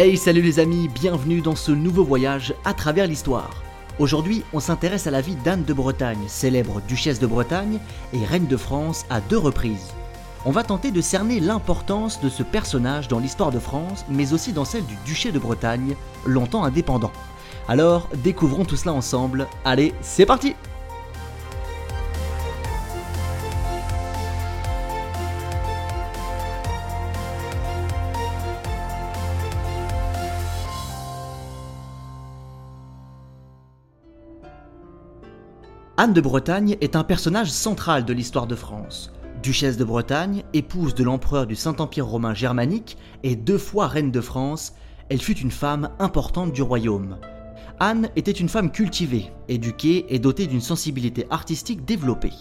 Hey 0.00 0.16
salut 0.16 0.42
les 0.42 0.60
amis, 0.60 0.86
bienvenue 0.86 1.40
dans 1.40 1.56
ce 1.56 1.72
nouveau 1.72 2.04
voyage 2.04 2.54
à 2.64 2.72
travers 2.72 3.08
l'histoire. 3.08 3.50
Aujourd'hui, 3.98 4.44
on 4.52 4.60
s'intéresse 4.60 5.08
à 5.08 5.10
la 5.10 5.20
vie 5.20 5.34
d'Anne 5.34 5.64
de 5.64 5.72
Bretagne, 5.72 6.22
célèbre 6.28 6.80
duchesse 6.86 7.18
de 7.18 7.26
Bretagne 7.26 7.80
et 8.12 8.24
reine 8.24 8.46
de 8.46 8.56
France 8.56 9.06
à 9.10 9.20
deux 9.20 9.38
reprises. 9.38 9.92
On 10.44 10.52
va 10.52 10.62
tenter 10.62 10.92
de 10.92 11.00
cerner 11.00 11.40
l'importance 11.40 12.20
de 12.20 12.28
ce 12.28 12.44
personnage 12.44 13.08
dans 13.08 13.18
l'histoire 13.18 13.50
de 13.50 13.58
France, 13.58 14.04
mais 14.08 14.32
aussi 14.32 14.52
dans 14.52 14.64
celle 14.64 14.86
du 14.86 14.94
duché 15.04 15.32
de 15.32 15.40
Bretagne, 15.40 15.96
longtemps 16.24 16.62
indépendant. 16.62 17.10
Alors, 17.66 18.08
découvrons 18.22 18.64
tout 18.64 18.76
cela 18.76 18.92
ensemble. 18.92 19.48
Allez, 19.64 19.94
c'est 20.00 20.26
parti 20.26 20.54
Anne 36.00 36.12
de 36.12 36.20
Bretagne 36.20 36.76
est 36.80 36.94
un 36.94 37.02
personnage 37.02 37.50
central 37.50 38.04
de 38.04 38.12
l'histoire 38.12 38.46
de 38.46 38.54
France. 38.54 39.10
Duchesse 39.42 39.76
de 39.76 39.82
Bretagne, 39.82 40.44
épouse 40.52 40.94
de 40.94 41.02
l'empereur 41.02 41.44
du 41.44 41.56
Saint-Empire 41.56 42.06
romain 42.06 42.34
germanique 42.34 42.96
et 43.24 43.34
deux 43.34 43.58
fois 43.58 43.88
reine 43.88 44.12
de 44.12 44.20
France, 44.20 44.74
elle 45.08 45.20
fut 45.20 45.36
une 45.36 45.50
femme 45.50 45.90
importante 45.98 46.52
du 46.52 46.62
royaume. 46.62 47.16
Anne 47.80 48.10
était 48.14 48.30
une 48.30 48.48
femme 48.48 48.70
cultivée, 48.70 49.32
éduquée 49.48 50.06
et 50.08 50.20
dotée 50.20 50.46
d'une 50.46 50.60
sensibilité 50.60 51.26
artistique 51.30 51.84
développée. 51.84 52.32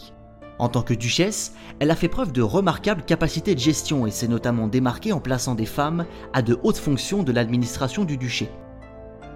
En 0.59 0.69
tant 0.69 0.83
que 0.83 0.93
duchesse, 0.93 1.53
elle 1.79 1.89
a 1.89 1.95
fait 1.95 2.09
preuve 2.09 2.33
de 2.33 2.43
remarquables 2.43 3.05
capacités 3.05 3.55
de 3.55 3.59
gestion 3.59 4.05
et 4.05 4.11
s'est 4.11 4.27
notamment 4.27 4.67
démarquée 4.67 5.13
en 5.13 5.19
plaçant 5.19 5.55
des 5.55 5.65
femmes 5.65 6.05
à 6.31 6.43
de 6.43 6.59
hautes 6.61 6.77
fonctions 6.77 7.23
de 7.23 7.31
l'administration 7.31 8.05
du 8.05 8.17
duché. 8.17 8.51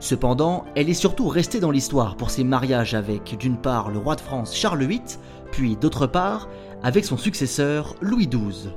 Cependant, 0.01 0.65
elle 0.75 0.89
est 0.89 0.95
surtout 0.95 1.27
restée 1.27 1.59
dans 1.59 1.69
l'histoire 1.69 2.17
pour 2.17 2.31
ses 2.31 2.43
mariages 2.43 2.95
avec, 2.95 3.37
d'une 3.37 3.57
part, 3.57 3.91
le 3.91 3.99
roi 3.99 4.15
de 4.15 4.21
France 4.21 4.55
Charles 4.55 4.83
VIII, 4.83 4.99
puis 5.51 5.75
d'autre 5.75 6.07
part, 6.07 6.49
avec 6.81 7.05
son 7.05 7.17
successeur 7.17 7.95
Louis 8.01 8.27
XII. 8.27 8.71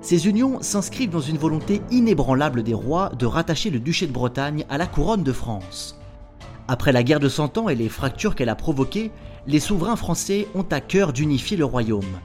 Ces 0.00 0.28
unions 0.28 0.62
s'inscrivent 0.62 1.10
dans 1.10 1.20
une 1.20 1.36
volonté 1.36 1.82
inébranlable 1.90 2.62
des 2.62 2.72
rois 2.72 3.10
de 3.18 3.26
rattacher 3.26 3.68
le 3.68 3.80
duché 3.80 4.06
de 4.06 4.12
Bretagne 4.12 4.64
à 4.70 4.78
la 4.78 4.86
couronne 4.86 5.22
de 5.22 5.32
France. 5.32 6.00
Après 6.68 6.90
la 6.90 7.02
guerre 7.02 7.20
de 7.20 7.28
Cent 7.28 7.58
Ans 7.58 7.68
et 7.68 7.74
les 7.74 7.90
fractures 7.90 8.34
qu'elle 8.34 8.48
a 8.48 8.54
provoquées, 8.54 9.10
les 9.46 9.60
souverains 9.60 9.96
français 9.96 10.48
ont 10.54 10.66
à 10.70 10.80
cœur 10.80 11.12
d'unifier 11.12 11.58
le 11.58 11.66
royaume. 11.66 12.18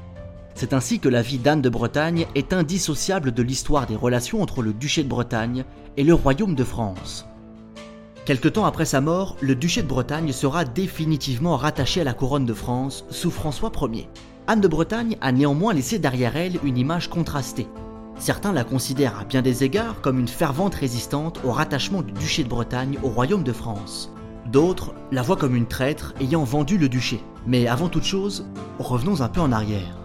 C'est 0.55 0.71
ainsi 0.71 0.99
que 0.99 1.09
la 1.09 1.21
vie 1.21 1.37
d'Anne 1.37 1.61
de 1.61 1.69
Bretagne 1.69 2.27
est 2.35 2.53
indissociable 2.53 3.33
de 3.33 3.43
l'histoire 3.43 3.87
des 3.87 3.95
relations 3.97 4.41
entre 4.41 4.61
le 4.61 4.71
duché 4.71 5.03
de 5.03 5.09
Bretagne 5.09 5.65
et 5.97 6.05
le 6.05 6.13
royaume 6.13 6.55
de 6.55 6.63
France. 6.63 7.25
Quelque 8.25 8.47
temps 8.47 8.65
après 8.65 8.85
sa 8.85 9.01
mort, 9.01 9.35
le 9.41 9.55
duché 9.55 9.81
de 9.81 9.87
Bretagne 9.87 10.31
sera 10.31 10.63
définitivement 10.63 11.57
rattaché 11.57 12.01
à 12.01 12.03
la 12.03 12.13
couronne 12.13 12.45
de 12.45 12.53
France 12.53 13.03
sous 13.09 13.31
François 13.31 13.71
Ier. 13.91 14.07
Anne 14.45 14.61
de 14.61 14.67
Bretagne 14.67 15.17
a 15.21 15.31
néanmoins 15.31 15.73
laissé 15.73 15.97
derrière 15.97 16.35
elle 16.35 16.59
une 16.63 16.77
image 16.77 17.09
contrastée. 17.09 17.67
Certains 18.19 18.53
la 18.53 18.63
considèrent 18.63 19.17
à 19.19 19.25
bien 19.25 19.41
des 19.41 19.63
égards 19.63 20.01
comme 20.01 20.19
une 20.19 20.27
fervente 20.27 20.75
résistante 20.75 21.39
au 21.43 21.51
rattachement 21.51 22.03
du 22.03 22.11
duché 22.11 22.43
de 22.43 22.49
Bretagne 22.49 22.99
au 23.01 23.09
royaume 23.09 23.43
de 23.43 23.53
France. 23.53 24.13
D'autres 24.45 24.93
la 25.11 25.23
voient 25.23 25.37
comme 25.37 25.55
une 25.55 25.67
traître 25.67 26.13
ayant 26.21 26.43
vendu 26.43 26.77
le 26.77 26.89
duché. 26.89 27.23
Mais 27.47 27.65
avant 27.67 27.89
toute 27.89 28.03
chose, 28.03 28.45
revenons 28.77 29.21
un 29.21 29.29
peu 29.29 29.41
en 29.41 29.51
arrière. 29.51 30.00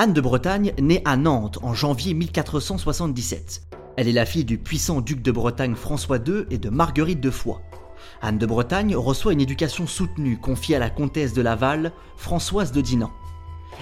Anne 0.00 0.12
de 0.12 0.20
Bretagne 0.20 0.72
naît 0.80 1.02
à 1.04 1.16
Nantes 1.16 1.58
en 1.60 1.74
janvier 1.74 2.14
1477. 2.14 3.62
Elle 3.96 4.06
est 4.06 4.12
la 4.12 4.26
fille 4.26 4.44
du 4.44 4.56
puissant 4.56 5.00
duc 5.00 5.22
de 5.22 5.32
Bretagne 5.32 5.74
François 5.74 6.18
II 6.18 6.44
et 6.52 6.58
de 6.58 6.70
Marguerite 6.70 7.20
de 7.20 7.32
Foix. 7.32 7.62
Anne 8.22 8.38
de 8.38 8.46
Bretagne 8.46 8.94
reçoit 8.94 9.32
une 9.32 9.40
éducation 9.40 9.88
soutenue 9.88 10.38
confiée 10.38 10.76
à 10.76 10.78
la 10.78 10.88
comtesse 10.88 11.32
de 11.32 11.42
Laval, 11.42 11.90
Françoise 12.16 12.70
de 12.70 12.80
Dinan. 12.80 13.10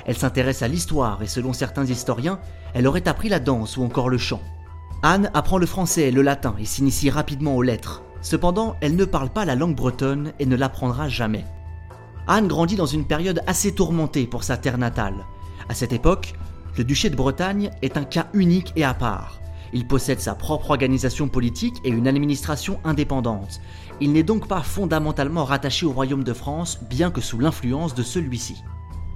Elle 0.07 0.17
s'intéresse 0.17 0.63
à 0.63 0.69
l'histoire 0.69 1.23
et 1.23 1.27
selon 1.27 1.53
certains 1.53 1.85
historiens, 1.85 2.41
elle 2.73 2.87
aurait 2.87 3.09
appris 3.09 3.29
la 3.29 3.39
danse 3.39 3.77
ou 3.77 3.83
encore 3.83 4.09
le 4.09 4.17
chant. 4.17 4.41
Anne 5.03 5.31
apprend 5.35 5.59
le 5.59 5.67
français 5.67 6.09
et 6.09 6.13
le 6.13 6.23
latin 6.23 6.55
et 6.59 6.65
s'initie 6.65 7.11
rapidement 7.11 7.57
aux 7.57 7.63
lettres. 7.63 8.03
Cependant, 8.23 8.77
elle 8.81 8.97
ne 8.97 9.05
parle 9.05 9.29
pas 9.29 9.45
la 9.45 9.55
langue 9.55 9.77
bretonne 9.77 10.33
et 10.39 10.47
ne 10.47 10.57
l'apprendra 10.57 11.11
jamais. 11.11 11.45
Anne 12.27 12.49
grandit 12.49 12.77
dans 12.77 12.87
une 12.87 13.05
période 13.05 13.43
assez 13.47 13.75
tourmentée 13.75 14.27
pour 14.27 14.45
sa 14.45 14.57
terre 14.57 14.79
natale. 14.79 15.27
À 15.69 15.75
cette 15.75 15.93
époque, 15.93 16.35
le 16.77 16.85
duché 16.85 17.11
de 17.11 17.17
Bretagne 17.17 17.71
est 17.83 17.97
un 17.97 18.05
cas 18.05 18.29
unique 18.33 18.73
et 18.77 18.85
à 18.85 18.95
part. 18.95 19.41
Il 19.73 19.87
possède 19.87 20.21
sa 20.21 20.35
propre 20.35 20.71
organisation 20.71 21.29
politique 21.29 21.77
et 21.85 21.89
une 21.89 22.07
administration 22.07 22.79
indépendante. 22.85 23.61
Il 24.01 24.13
n'est 24.13 24.23
donc 24.23 24.47
pas 24.47 24.63
fondamentalement 24.63 25.45
rattaché 25.45 25.87
au 25.87 25.93
royaume 25.93 26.25
de 26.25 26.33
France, 26.33 26.79
bien 26.89 27.11
que 27.11 27.21
sous 27.21 27.39
l'influence 27.39 27.95
de 27.95 28.03
celui-ci. 28.03 28.63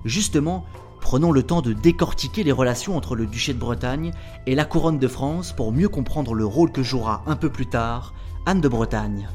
Justement, 0.04 0.64
prenons 1.00 1.32
le 1.32 1.42
temps 1.42 1.62
de 1.62 1.72
décortiquer 1.72 2.42
les 2.42 2.52
relations 2.52 2.96
entre 2.96 3.14
le 3.14 3.26
duché 3.26 3.54
de 3.54 3.58
Bretagne 3.58 4.12
et 4.46 4.54
la 4.54 4.64
couronne 4.64 4.98
de 4.98 5.08
France 5.08 5.52
pour 5.52 5.72
mieux 5.72 5.88
comprendre 5.88 6.34
le 6.34 6.44
rôle 6.44 6.72
que 6.72 6.82
jouera 6.82 7.22
un 7.26 7.36
peu 7.36 7.50
plus 7.50 7.66
tard 7.66 8.14
Anne 8.46 8.60
de 8.60 8.68
Bretagne. 8.68 9.28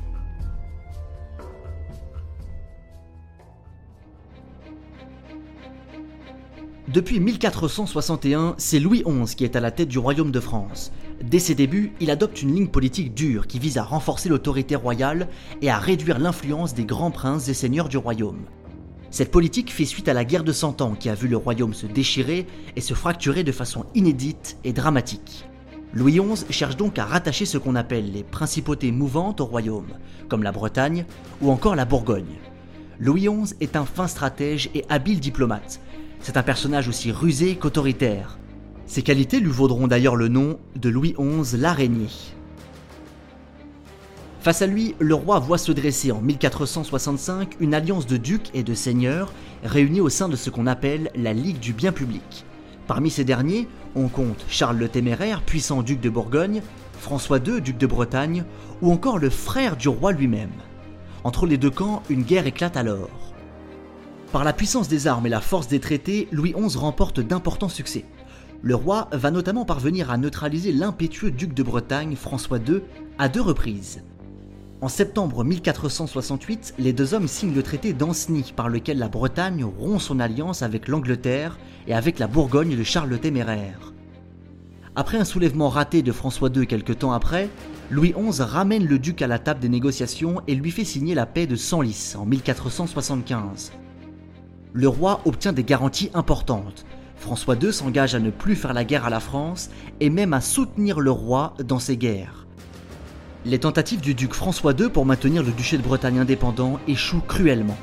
Depuis 6.96 7.20
1461, 7.20 8.56
c'est 8.58 8.80
Louis 8.80 9.04
XI 9.06 9.36
qui 9.36 9.44
est 9.44 9.58
à 9.58 9.60
la 9.60 9.72
tête 9.72 9.90
du 9.90 10.00
royaume 10.00 10.32
de 10.32 10.40
France. 10.40 10.94
Dès 11.22 11.40
ses 11.40 11.54
débuts, 11.54 11.92
il 12.00 12.10
adopte 12.10 12.42
une 12.42 12.56
ligne 12.56 12.70
politique 12.70 13.14
dure 13.14 13.48
qui 13.48 13.60
vise 13.60 13.78
à 13.78 13.84
renforcer 13.84 14.30
l'autorité 14.30 14.78
royale 14.78 15.28
et 15.62 15.70
à 15.70 15.78
réduire 15.78 16.20
l'influence 16.20 16.74
des 16.74 16.86
grands 16.86 17.12
princes 17.12 17.50
et 17.50 17.54
seigneurs 17.54 17.90
du 17.90 17.98
royaume. 17.98 18.46
Cette 19.12 19.30
politique 19.30 19.74
fait 19.74 19.84
suite 19.84 20.08
à 20.08 20.14
la 20.14 20.24
guerre 20.24 20.46
de 20.46 20.54
Cent 20.54 20.80
Ans 20.80 20.96
qui 20.98 21.10
a 21.10 21.16
vu 21.16 21.28
le 21.28 21.36
royaume 21.36 21.74
se 21.74 21.86
déchirer 21.86 22.48
et 22.78 22.82
se 22.82 22.94
fracturer 22.94 23.44
de 23.44 23.52
façon 23.52 23.84
inédite 23.94 24.58
et 24.64 24.72
dramatique. 24.72 25.50
Louis 25.92 26.18
XI 26.18 26.46
cherche 26.50 26.78
donc 26.78 26.98
à 26.98 27.04
rattacher 27.04 27.46
ce 27.46 27.58
qu'on 27.58 27.76
appelle 27.76 28.14
les 28.14 28.24
principautés 28.24 28.94
mouvantes 28.94 29.42
au 29.42 29.46
royaume, 29.46 29.98
comme 30.30 30.44
la 30.44 30.54
Bretagne 30.54 31.04
ou 31.42 31.52
encore 31.52 31.76
la 31.76 31.84
Bourgogne. 31.84 32.40
Louis 33.02 33.28
XI 33.28 33.54
est 33.60 33.76
un 33.76 33.84
fin 33.84 34.08
stratège 34.08 34.70
et 34.74 34.86
habile 34.88 35.20
diplomate, 35.20 35.82
c'est 36.22 36.38
un 36.38 36.44
personnage 36.44 36.88
aussi 36.88 37.12
rusé 37.12 37.56
qu'autoritaire. 37.56 38.38
Ses 38.88 39.02
qualités 39.02 39.40
lui 39.40 39.52
vaudront 39.52 39.88
d'ailleurs 39.88 40.16
le 40.16 40.28
nom 40.28 40.60
de 40.76 40.90
Louis 40.90 41.16
XI 41.20 41.58
l'araignée. 41.58 42.10
Face 44.46 44.62
à 44.62 44.68
lui, 44.68 44.94
le 45.00 45.16
roi 45.16 45.40
voit 45.40 45.58
se 45.58 45.72
dresser 45.72 46.12
en 46.12 46.22
1465 46.22 47.56
une 47.60 47.74
alliance 47.74 48.06
de 48.06 48.18
ducs 48.18 48.52
et 48.54 48.62
de 48.62 48.76
seigneurs 48.76 49.34
réunis 49.64 50.02
au 50.02 50.10
sein 50.10 50.30
de 50.30 50.36
ce 50.36 50.52
qu'on 50.52 50.68
appelle 50.68 51.10
la 51.16 51.34
Ligue 51.34 51.60
du 51.60 51.74
bien 51.74 51.92
public. 51.92 52.46
Parmi 52.86 53.10
ces 53.10 53.24
derniers, 53.24 53.68
on 53.96 54.08
compte 54.08 54.46
Charles 54.48 54.78
le 54.78 54.88
Téméraire, 54.88 55.42
puissant 55.42 55.82
duc 55.82 56.00
de 56.00 56.12
Bourgogne, 56.12 56.62
François 57.00 57.40
II, 57.40 57.60
duc 57.60 57.80
de 57.80 57.88
Bretagne, 57.88 58.44
ou 58.84 58.92
encore 58.92 59.18
le 59.18 59.32
frère 59.32 59.78
du 59.78 59.90
roi 59.90 60.12
lui-même. 60.12 60.52
Entre 61.24 61.48
les 61.48 61.58
deux 61.58 61.72
camps, 61.72 62.04
une 62.12 62.22
guerre 62.22 62.46
éclate 62.46 62.78
alors. 62.78 63.25
Par 64.32 64.44
la 64.44 64.54
puissance 64.54 64.88
des 64.88 65.08
armes 65.08 65.28
et 65.28 65.30
la 65.30 65.40
force 65.40 65.68
des 65.68 65.80
traités, 65.80 66.28
Louis 66.32 66.54
XI 66.54 66.78
remporte 66.78 67.20
d'importants 67.20 67.70
succès. 67.70 68.06
Le 68.62 68.76
roi 68.76 69.08
va 69.12 69.32
notamment 69.32 69.66
parvenir 69.66 70.10
à 70.10 70.18
neutraliser 70.18 70.72
l'impétueux 70.72 71.32
duc 71.32 71.54
de 71.54 71.64
Bretagne, 71.64 72.16
François 72.16 72.58
II, 72.58 72.82
à 73.18 73.30
deux 73.30 73.42
reprises. 73.42 74.04
En 74.82 74.90
septembre 74.90 75.44
1468, 75.44 76.76
les 76.80 76.92
deux 76.92 77.14
hommes 77.14 77.28
signent 77.28 77.56
le 77.56 77.64
traité 77.64 77.94
d'Ancenis 77.94 78.52
par 78.56 78.68
lequel 78.68 78.98
la 78.98 79.08
Bretagne 79.08 79.64
rompt 79.64 80.02
son 80.02 80.20
alliance 80.20 80.64
avec 80.64 80.88
l'Angleterre 80.88 81.58
et 81.88 81.94
avec 81.94 82.20
la 82.20 82.28
Bourgogne 82.28 82.76
de 82.76 82.84
Charles 82.84 83.10
le 83.10 83.20
Téméraire. 83.20 83.94
Après 84.96 85.18
un 85.18 85.26
soulèvement 85.26 85.70
raté 85.70 86.02
de 86.02 86.12
François 86.12 86.50
II 86.50 86.68
quelque 86.68 86.94
temps 86.94 87.14
après, 87.14 87.50
Louis 87.92 88.14
XI 88.18 88.42
ramène 88.42 88.86
le 88.86 89.00
duc 89.00 89.22
à 89.22 89.28
la 89.28 89.40
table 89.40 89.60
des 89.60 89.70
négociations 89.70 90.42
et 90.48 90.56
lui 90.56 90.72
fait 90.72 90.86
signer 90.86 91.16
la 91.16 91.26
paix 91.26 91.48
de 91.48 91.56
Senlis 91.56 92.16
en 92.18 92.26
1475 92.26 93.72
le 94.76 94.90
roi 94.90 95.22
obtient 95.24 95.54
des 95.54 95.64
garanties 95.64 96.12
importantes. 96.14 96.86
François 97.16 97.56
II 97.56 97.72
s'engage 97.72 98.14
à 98.14 98.20
ne 98.20 98.30
plus 98.30 98.58
faire 98.58 98.74
la 98.74 98.84
guerre 98.84 99.06
à 99.06 99.10
la 99.10 99.22
France 99.22 99.70
et 100.02 100.10
même 100.10 100.34
à 100.34 100.42
soutenir 100.42 101.00
le 101.00 101.12
roi 101.12 101.54
dans 101.64 101.80
ses 101.80 101.96
guerres. 101.96 102.46
Les 103.46 103.58
tentatives 103.58 104.02
du 104.02 104.16
duc 104.16 104.34
François 104.34 104.74
II 104.74 104.90
pour 104.90 105.06
maintenir 105.06 105.44
le 105.44 105.54
duché 105.54 105.78
de 105.78 105.82
Bretagne 105.82 106.20
indépendant 106.20 106.78
échouent 106.90 107.24
cruellement. 107.26 107.78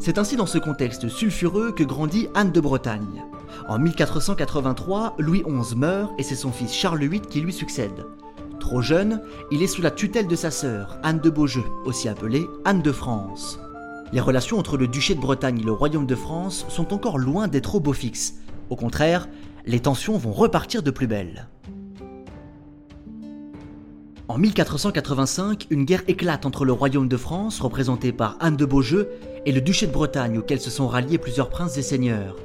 C'est 0.00 0.18
ainsi 0.18 0.36
dans 0.36 0.46
ce 0.46 0.58
contexte 0.58 1.08
sulfureux 1.08 1.72
que 1.72 1.82
grandit 1.82 2.28
Anne 2.34 2.52
de 2.52 2.60
Bretagne. 2.60 3.24
En 3.68 3.80
1483, 3.80 5.16
Louis 5.18 5.42
XI 5.42 5.74
meurt 5.76 6.12
et 6.18 6.22
c'est 6.22 6.36
son 6.36 6.52
fils 6.52 6.72
Charles 6.72 7.04
VIII 7.04 7.20
qui 7.20 7.40
lui 7.40 7.52
succède. 7.52 8.06
Trop 8.60 8.80
jeune, 8.80 9.20
il 9.50 9.62
est 9.62 9.66
sous 9.66 9.82
la 9.82 9.90
tutelle 9.90 10.28
de 10.28 10.36
sa 10.36 10.52
sœur, 10.52 10.98
Anne 11.02 11.18
de 11.18 11.30
Beaujeu, 11.30 11.64
aussi 11.84 12.08
appelée 12.08 12.46
Anne 12.64 12.82
de 12.82 12.92
France. 12.92 13.58
Les 14.12 14.20
relations 14.20 14.58
entre 14.58 14.76
le 14.76 14.86
duché 14.86 15.16
de 15.16 15.20
Bretagne 15.20 15.60
et 15.60 15.64
le 15.64 15.72
royaume 15.72 16.06
de 16.06 16.14
France 16.14 16.64
sont 16.68 16.94
encore 16.94 17.18
loin 17.18 17.48
d'être 17.48 17.74
au 17.74 17.80
beau 17.80 17.92
fixe. 17.92 18.34
Au 18.70 18.76
contraire, 18.76 19.28
les 19.66 19.80
tensions 19.80 20.16
vont 20.16 20.32
repartir 20.32 20.82
de 20.82 20.92
plus 20.92 21.08
belle. 21.08 21.48
En 24.28 24.36
1485, 24.36 25.68
une 25.70 25.86
guerre 25.86 26.02
éclate 26.06 26.44
entre 26.44 26.66
le 26.66 26.72
royaume 26.72 27.08
de 27.08 27.16
France, 27.16 27.60
représenté 27.60 28.12
par 28.12 28.36
Anne 28.40 28.56
de 28.56 28.66
Beaujeu, 28.66 29.08
et 29.48 29.52
le 29.52 29.62
duché 29.62 29.86
de 29.86 29.92
Bretagne, 29.92 30.36
auquel 30.36 30.60
se 30.60 30.68
sont 30.68 30.88
ralliés 30.88 31.16
plusieurs 31.16 31.48
princes 31.48 31.78
et 31.78 31.82
seigneurs. 31.82 32.36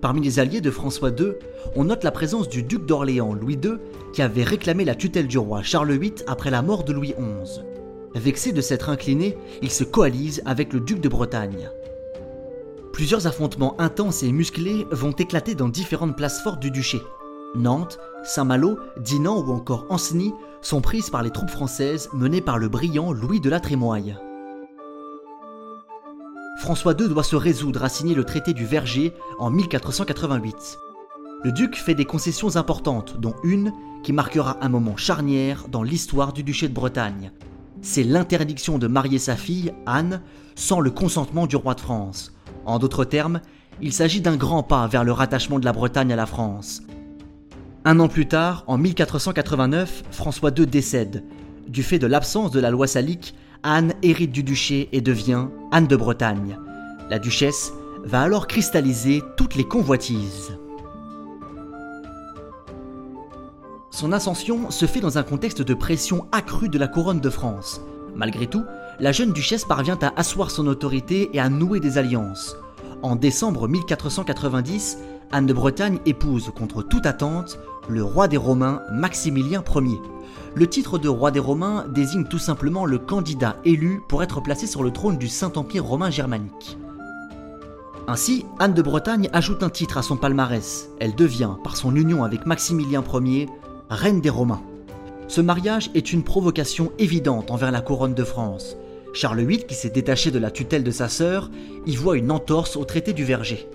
Parmi 0.00 0.20
les 0.20 0.38
alliés 0.38 0.60
de 0.60 0.70
François 0.70 1.10
II, 1.10 1.32
on 1.74 1.82
note 1.82 2.04
la 2.04 2.12
présence 2.12 2.48
du 2.48 2.62
duc 2.62 2.86
d'Orléans, 2.86 3.34
Louis 3.34 3.58
II, 3.60 3.78
qui 4.12 4.22
avait 4.22 4.44
réclamé 4.44 4.84
la 4.84 4.94
tutelle 4.94 5.26
du 5.26 5.38
roi 5.38 5.64
Charles 5.64 5.90
VIII 5.90 6.14
après 6.28 6.50
la 6.50 6.62
mort 6.62 6.84
de 6.84 6.92
Louis 6.92 7.16
XI. 7.18 7.62
Vexé 8.14 8.52
de 8.52 8.60
s'être 8.60 8.90
incliné, 8.90 9.36
il 9.60 9.72
se 9.72 9.82
coalise 9.82 10.40
avec 10.44 10.72
le 10.72 10.78
duc 10.78 11.00
de 11.00 11.08
Bretagne. 11.08 11.68
Plusieurs 12.92 13.26
affrontements 13.26 13.74
intenses 13.80 14.22
et 14.22 14.30
musclés 14.30 14.86
vont 14.92 15.10
éclater 15.10 15.56
dans 15.56 15.68
différentes 15.68 16.16
places 16.16 16.42
fortes 16.42 16.60
du 16.60 16.70
duché. 16.70 17.00
Nantes, 17.56 17.98
Saint-Malo, 18.22 18.78
Dinan 19.00 19.36
ou 19.44 19.50
encore 19.50 19.86
Ancenis 19.88 20.32
sont 20.60 20.80
prises 20.80 21.10
par 21.10 21.24
les 21.24 21.30
troupes 21.30 21.50
françaises 21.50 22.08
menées 22.12 22.40
par 22.40 22.58
le 22.58 22.68
brillant 22.68 23.12
Louis 23.12 23.40
de 23.40 23.50
la 23.50 23.58
Trémoille. 23.58 24.14
François 26.62 26.94
II 26.96 27.08
doit 27.08 27.24
se 27.24 27.34
résoudre 27.34 27.82
à 27.82 27.88
signer 27.88 28.14
le 28.14 28.22
traité 28.22 28.52
du 28.52 28.64
Verger 28.64 29.12
en 29.40 29.50
1488. 29.50 30.78
Le 31.42 31.50
duc 31.50 31.74
fait 31.74 31.96
des 31.96 32.04
concessions 32.04 32.54
importantes, 32.54 33.18
dont 33.18 33.34
une 33.42 33.72
qui 34.04 34.12
marquera 34.12 34.58
un 34.64 34.68
moment 34.68 34.96
charnière 34.96 35.66
dans 35.68 35.82
l'histoire 35.82 36.32
du 36.32 36.44
duché 36.44 36.68
de 36.68 36.72
Bretagne. 36.72 37.32
C'est 37.80 38.04
l'interdiction 38.04 38.78
de 38.78 38.86
marier 38.86 39.18
sa 39.18 39.34
fille, 39.34 39.72
Anne, 39.86 40.22
sans 40.54 40.78
le 40.78 40.92
consentement 40.92 41.48
du 41.48 41.56
roi 41.56 41.74
de 41.74 41.80
France. 41.80 42.32
En 42.64 42.78
d'autres 42.78 43.04
termes, 43.04 43.40
il 43.80 43.92
s'agit 43.92 44.20
d'un 44.20 44.36
grand 44.36 44.62
pas 44.62 44.86
vers 44.86 45.02
le 45.02 45.10
rattachement 45.10 45.58
de 45.58 45.64
la 45.64 45.72
Bretagne 45.72 46.12
à 46.12 46.16
la 46.16 46.26
France. 46.26 46.82
Un 47.84 47.98
an 47.98 48.06
plus 48.06 48.28
tard, 48.28 48.62
en 48.68 48.78
1489, 48.78 50.04
François 50.12 50.52
II 50.56 50.68
décède. 50.68 51.24
Du 51.66 51.82
fait 51.82 51.98
de 51.98 52.06
l'absence 52.06 52.52
de 52.52 52.60
la 52.60 52.70
loi 52.70 52.86
salique, 52.86 53.34
Anne 53.64 53.94
hérite 54.02 54.32
du 54.32 54.42
duché 54.42 54.88
et 54.92 55.00
devient 55.00 55.46
Anne 55.70 55.86
de 55.86 55.94
Bretagne. 55.94 56.58
La 57.08 57.20
duchesse 57.20 57.72
va 58.02 58.22
alors 58.22 58.48
cristalliser 58.48 59.22
toutes 59.36 59.54
les 59.54 59.64
convoitises. 59.64 60.58
Son 63.90 64.10
ascension 64.10 64.70
se 64.70 64.86
fait 64.86 65.00
dans 65.00 65.16
un 65.16 65.22
contexte 65.22 65.62
de 65.62 65.74
pression 65.74 66.26
accrue 66.32 66.68
de 66.68 66.78
la 66.78 66.88
couronne 66.88 67.20
de 67.20 67.30
France. 67.30 67.80
Malgré 68.16 68.48
tout, 68.48 68.64
la 68.98 69.12
jeune 69.12 69.32
duchesse 69.32 69.64
parvient 69.64 69.98
à 70.02 70.12
asseoir 70.16 70.50
son 70.50 70.66
autorité 70.66 71.30
et 71.32 71.38
à 71.38 71.48
nouer 71.48 71.78
des 71.78 71.98
alliances. 71.98 72.56
En 73.02 73.16
décembre 73.16 73.66
1490, 73.66 74.98
Anne 75.32 75.46
de 75.46 75.52
Bretagne 75.52 75.98
épouse 76.06 76.52
contre 76.56 76.84
toute 76.84 77.04
attente 77.04 77.58
le 77.88 78.04
roi 78.04 78.28
des 78.28 78.36
Romains 78.36 78.80
Maximilien 78.92 79.64
Ier. 79.74 80.00
Le 80.54 80.66
titre 80.68 80.98
de 80.98 81.08
roi 81.08 81.32
des 81.32 81.40
Romains 81.40 81.84
désigne 81.88 82.26
tout 82.26 82.38
simplement 82.38 82.84
le 82.84 82.98
candidat 82.98 83.56
élu 83.64 84.00
pour 84.08 84.22
être 84.22 84.40
placé 84.40 84.68
sur 84.68 84.84
le 84.84 84.92
trône 84.92 85.18
du 85.18 85.26
Saint-Empire 85.26 85.84
romain 85.84 86.10
germanique. 86.10 86.78
Ainsi, 88.06 88.46
Anne 88.60 88.74
de 88.74 88.82
Bretagne 88.82 89.28
ajoute 89.32 89.64
un 89.64 89.70
titre 89.70 89.98
à 89.98 90.02
son 90.02 90.16
palmarès. 90.16 90.88
Elle 91.00 91.16
devient, 91.16 91.56
par 91.64 91.76
son 91.76 91.96
union 91.96 92.22
avec 92.22 92.46
Maximilien 92.46 93.02
Ier, 93.12 93.48
reine 93.90 94.20
des 94.20 94.30
Romains. 94.30 94.62
Ce 95.26 95.40
mariage 95.40 95.90
est 95.94 96.12
une 96.12 96.22
provocation 96.22 96.92
évidente 97.00 97.50
envers 97.50 97.72
la 97.72 97.80
couronne 97.80 98.14
de 98.14 98.24
France. 98.24 98.76
Charles 99.12 99.42
VIII, 99.42 99.64
qui 99.64 99.74
s'est 99.74 99.90
détaché 99.90 100.30
de 100.30 100.38
la 100.38 100.50
tutelle 100.50 100.84
de 100.84 100.90
sa 100.90 101.08
sœur, 101.08 101.50
y 101.86 101.96
voit 101.96 102.16
une 102.16 102.30
entorse 102.30 102.76
au 102.76 102.84
traité 102.84 103.12
du 103.12 103.24
Verger. 103.24 103.68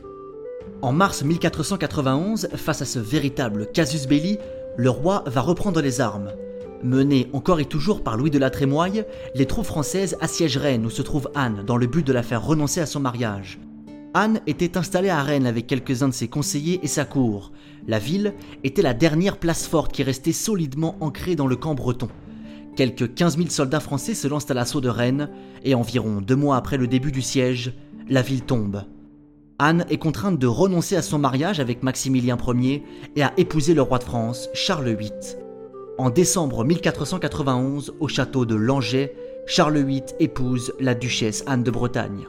En 0.81 0.91
mars 0.91 1.23
1491, 1.23 2.49
face 2.55 2.81
à 2.81 2.85
ce 2.85 2.99
véritable 2.99 3.67
casus 3.71 4.07
belli, 4.07 4.37
le 4.77 4.89
roi 4.89 5.23
va 5.27 5.41
reprendre 5.41 5.81
les 5.81 6.01
armes. 6.01 6.31
Mené 6.83 7.27
encore 7.33 7.59
et 7.59 7.65
toujours 7.65 8.03
par 8.03 8.17
Louis 8.17 8.29
de 8.29 8.37
la 8.37 8.49
Trémoille, 8.49 9.05
les 9.33 9.47
troupes 9.47 9.65
françaises 9.65 10.17
assiègent 10.21 10.57
Rennes 10.57 10.85
où 10.85 10.91
se 10.91 11.01
trouve 11.01 11.29
Anne 11.33 11.63
dans 11.65 11.77
le 11.77 11.87
but 11.87 12.05
de 12.05 12.13
la 12.13 12.21
faire 12.21 12.45
renoncer 12.45 12.81
à 12.81 12.85
son 12.85 12.99
mariage. 12.99 13.59
Anne 14.13 14.39
était 14.47 14.77
installée 14.77 15.09
à 15.09 15.21
Rennes 15.21 15.47
avec 15.47 15.67
quelques-uns 15.67 16.09
de 16.09 16.13
ses 16.13 16.27
conseillers 16.27 16.79
et 16.83 16.87
sa 16.87 17.05
cour. 17.05 17.51
La 17.87 17.99
ville 17.99 18.33
était 18.63 18.81
la 18.81 18.93
dernière 18.93 19.37
place 19.37 19.67
forte 19.67 19.91
qui 19.91 20.03
restait 20.03 20.31
solidement 20.31 20.95
ancrée 21.01 21.35
dans 21.35 21.47
le 21.47 21.55
camp 21.55 21.75
breton. 21.75 22.09
Quelques 22.77 23.15
15 23.15 23.38
000 23.38 23.50
soldats 23.50 23.79
français 23.79 24.13
se 24.13 24.27
lancent 24.27 24.51
à 24.51 24.53
l'assaut 24.53 24.81
de 24.81 24.88
Rennes 24.88 25.31
et 25.63 25.74
environ 25.74 26.21
deux 26.21 26.35
mois 26.35 26.57
après 26.57 26.77
le 26.77 26.85
début 26.85 27.12
du 27.12 27.24
siège, 27.24 27.74
la 28.07 28.21
ville 28.21 28.44
tombe. 28.44 28.83
Anne 29.57 29.83
est 29.89 29.97
contrainte 29.97 30.38
de 30.38 30.45
renoncer 30.45 30.95
à 30.95 31.01
son 31.01 31.18
mariage 31.18 31.59
avec 31.59 31.81
Maximilien 31.81 32.38
Ier 32.47 32.83
et 33.15 33.24
à 33.24 33.33
épouser 33.38 33.74
le 33.74 33.81
roi 33.81 33.97
de 33.97 34.03
France, 34.03 34.47
Charles 34.53 34.95
VIII. 34.95 35.12
En 35.97 36.12
décembre 36.12 36.63
1491, 36.63 37.95
au 38.00 38.07
château 38.07 38.45
de 38.45 38.53
Langeais, 38.53 39.15
Charles 39.47 39.80
VIII 39.80 40.03
épouse 40.19 40.71
la 40.80 40.94
duchesse 40.94 41.44
Anne 41.47 41.63
de 41.63 41.71
Bretagne. 41.71 42.27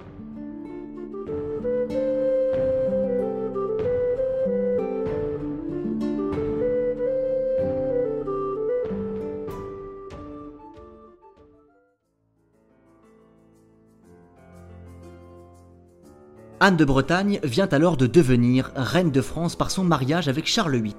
Anne 16.60 16.76
de 16.76 16.84
Bretagne 16.84 17.38
vient 17.44 17.68
alors 17.68 17.96
de 17.96 18.08
devenir 18.08 18.72
reine 18.74 19.12
de 19.12 19.20
France 19.20 19.54
par 19.54 19.70
son 19.70 19.84
mariage 19.84 20.26
avec 20.26 20.46
Charles 20.46 20.76
VIII. 20.76 20.94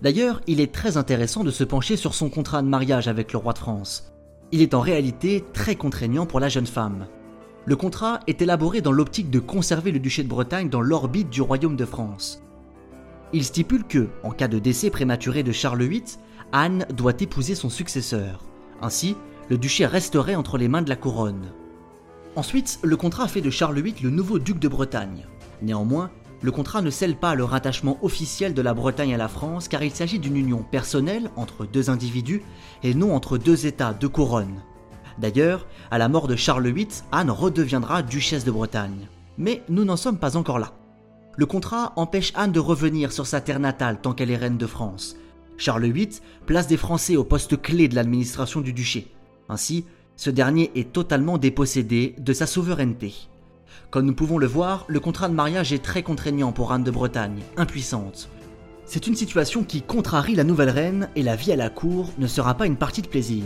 D'ailleurs, 0.00 0.40
il 0.46 0.58
est 0.58 0.72
très 0.72 0.96
intéressant 0.96 1.44
de 1.44 1.50
se 1.50 1.64
pencher 1.64 1.96
sur 1.96 2.14
son 2.14 2.30
contrat 2.30 2.62
de 2.62 2.68
mariage 2.68 3.06
avec 3.06 3.34
le 3.34 3.38
roi 3.38 3.52
de 3.52 3.58
France. 3.58 4.14
Il 4.52 4.62
est 4.62 4.72
en 4.72 4.80
réalité 4.80 5.44
très 5.52 5.76
contraignant 5.76 6.24
pour 6.24 6.40
la 6.40 6.48
jeune 6.48 6.66
femme. 6.66 7.08
Le 7.66 7.76
contrat 7.76 8.20
est 8.26 8.40
élaboré 8.40 8.80
dans 8.80 8.92
l'optique 8.92 9.28
de 9.28 9.38
conserver 9.38 9.92
le 9.92 9.98
duché 9.98 10.22
de 10.22 10.28
Bretagne 10.28 10.70
dans 10.70 10.80
l'orbite 10.80 11.28
du 11.28 11.42
royaume 11.42 11.76
de 11.76 11.84
France. 11.84 12.42
Il 13.34 13.44
stipule 13.44 13.84
que, 13.84 14.08
en 14.22 14.30
cas 14.30 14.48
de 14.48 14.58
décès 14.58 14.88
prématuré 14.88 15.42
de 15.42 15.52
Charles 15.52 15.82
VIII, 15.82 16.04
Anne 16.52 16.86
doit 16.94 17.20
épouser 17.20 17.54
son 17.54 17.68
successeur. 17.68 18.44
Ainsi, 18.80 19.14
le 19.50 19.58
duché 19.58 19.84
resterait 19.84 20.36
entre 20.36 20.56
les 20.56 20.68
mains 20.68 20.82
de 20.82 20.88
la 20.88 20.96
couronne. 20.96 21.52
Ensuite, 22.36 22.78
le 22.82 22.98
contrat 22.98 23.28
fait 23.28 23.40
de 23.40 23.48
Charles 23.48 23.80
VIII 23.80 23.94
le 24.02 24.10
nouveau 24.10 24.38
duc 24.38 24.58
de 24.58 24.68
Bretagne. 24.68 25.24
Néanmoins, 25.62 26.10
le 26.42 26.50
contrat 26.50 26.82
ne 26.82 26.90
scelle 26.90 27.16
pas 27.16 27.34
le 27.34 27.44
rattachement 27.44 27.98
officiel 28.02 28.52
de 28.52 28.60
la 28.60 28.74
Bretagne 28.74 29.14
à 29.14 29.16
la 29.16 29.28
France 29.28 29.68
car 29.68 29.82
il 29.82 29.90
s'agit 29.90 30.18
d'une 30.18 30.36
union 30.36 30.62
personnelle 30.62 31.30
entre 31.36 31.64
deux 31.64 31.88
individus 31.88 32.42
et 32.82 32.94
non 32.94 33.14
entre 33.14 33.38
deux 33.38 33.64
États, 33.64 33.94
deux 33.94 34.10
couronnes. 34.10 34.62
D'ailleurs, 35.18 35.66
à 35.90 35.96
la 35.96 36.10
mort 36.10 36.28
de 36.28 36.36
Charles 36.36 36.68
VIII, 36.68 36.88
Anne 37.10 37.30
redeviendra 37.30 38.02
duchesse 38.02 38.44
de 38.44 38.50
Bretagne. 38.50 39.08
Mais 39.38 39.62
nous 39.70 39.86
n'en 39.86 39.96
sommes 39.96 40.18
pas 40.18 40.36
encore 40.36 40.58
là. 40.58 40.74
Le 41.38 41.46
contrat 41.46 41.94
empêche 41.96 42.32
Anne 42.34 42.52
de 42.52 42.60
revenir 42.60 43.12
sur 43.12 43.26
sa 43.26 43.40
terre 43.40 43.60
natale 43.60 43.98
tant 44.02 44.12
qu'elle 44.12 44.30
est 44.30 44.36
reine 44.36 44.58
de 44.58 44.66
France. 44.66 45.16
Charles 45.56 45.86
VIII 45.86 46.20
place 46.44 46.66
des 46.66 46.76
Français 46.76 47.16
au 47.16 47.24
poste 47.24 47.60
clé 47.62 47.88
de 47.88 47.94
l'administration 47.94 48.60
du 48.60 48.74
duché. 48.74 49.10
Ainsi, 49.48 49.86
ce 50.16 50.30
dernier 50.30 50.70
est 50.74 50.92
totalement 50.92 51.38
dépossédé 51.38 52.14
de 52.18 52.32
sa 52.32 52.46
souveraineté. 52.46 53.14
Comme 53.90 54.06
nous 54.06 54.14
pouvons 54.14 54.38
le 54.38 54.46
voir, 54.46 54.84
le 54.88 54.98
contrat 54.98 55.28
de 55.28 55.34
mariage 55.34 55.72
est 55.72 55.84
très 55.84 56.02
contraignant 56.02 56.52
pour 56.52 56.72
Anne 56.72 56.84
de 56.84 56.90
Bretagne, 56.90 57.42
impuissante. 57.56 58.28
C'est 58.86 59.06
une 59.06 59.14
situation 59.14 59.62
qui 59.62 59.82
contrarie 59.82 60.34
la 60.34 60.44
nouvelle 60.44 60.70
reine 60.70 61.08
et 61.16 61.22
la 61.22 61.36
vie 61.36 61.52
à 61.52 61.56
la 61.56 61.70
cour 61.70 62.10
ne 62.18 62.26
sera 62.26 62.54
pas 62.54 62.66
une 62.66 62.76
partie 62.76 63.02
de 63.02 63.08
plaisir. 63.08 63.44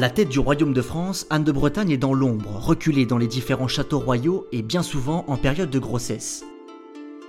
À 0.00 0.04
la 0.08 0.08
tête 0.08 0.30
du 0.30 0.38
royaume 0.38 0.72
de 0.72 0.80
France, 0.80 1.26
Anne 1.28 1.44
de 1.44 1.52
Bretagne 1.52 1.90
est 1.90 1.98
dans 1.98 2.14
l'ombre, 2.14 2.56
reculée 2.56 3.04
dans 3.04 3.18
les 3.18 3.26
différents 3.26 3.68
châteaux 3.68 3.98
royaux 3.98 4.46
et 4.50 4.62
bien 4.62 4.82
souvent 4.82 5.26
en 5.28 5.36
période 5.36 5.68
de 5.68 5.78
grossesse. 5.78 6.42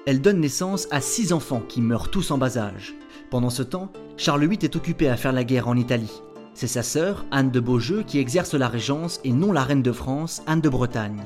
Elle 0.06 0.22
donne 0.22 0.40
naissance 0.40 0.88
à 0.90 1.02
six 1.02 1.34
enfants 1.34 1.62
qui 1.68 1.82
meurent 1.82 2.10
tous 2.10 2.32
en 2.32 2.38
bas 2.38 2.58
âge. 2.58 2.96
Pendant 3.30 3.50
ce 3.50 3.62
temps, 3.62 3.92
Charles 4.16 4.48
VIII 4.48 4.60
est 4.64 4.78
occupé 4.78 5.10
à 5.10 5.18
faire 5.18 5.34
la 5.34 5.44
guerre 5.44 5.68
en 5.68 5.76
Italie. 5.76 6.22
C'est 6.54 6.68
sa 6.68 6.82
sœur, 6.82 7.26
Anne 7.30 7.52
de 7.52 7.60
Beaujeu, 7.60 8.04
qui 8.08 8.20
exerce 8.20 8.54
la 8.54 8.70
régence 8.70 9.20
et 9.26 9.34
non 9.34 9.52
la 9.52 9.66
reine 9.66 9.84
de 9.84 9.92
France, 9.92 10.42
Anne 10.48 10.62
de 10.62 10.70
Bretagne. 10.70 11.26